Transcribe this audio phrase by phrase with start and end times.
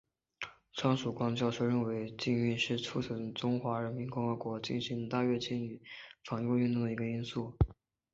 [0.73, 5.79] 张曙光教授认为禁运是促成中华人民共和国进行大跃进与
[6.23, 7.53] 反右运动的一个因素。